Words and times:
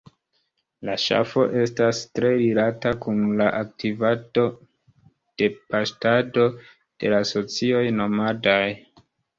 La 0.87 0.93
ŝafo 1.03 1.43
estas 1.63 1.99
tre 2.19 2.31
rilata 2.39 2.93
kun 3.05 3.21
la 3.43 3.51
aktivado 3.59 4.47
de 5.43 5.53
paŝtado 5.61 6.51
de 6.59 7.17
la 7.17 7.23
socioj 7.35 7.89
nomadaj. 8.03 8.63